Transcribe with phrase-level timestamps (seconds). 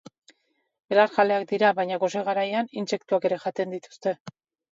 [0.93, 4.15] Belarjaleak dira, baina gose garaian intsektuak ere jaten dituzte.